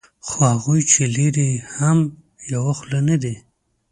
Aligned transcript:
خو 0.25 0.37
هغوی 0.53 0.81
چې 0.91 1.01
لري 1.15 1.47
یې 1.53 1.63
هم 1.75 1.97
یوه 2.53 2.71
خوله 2.77 2.99
نه 3.09 3.15
دي. 3.23 3.35